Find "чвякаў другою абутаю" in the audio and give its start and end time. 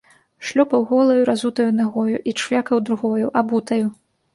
2.41-3.85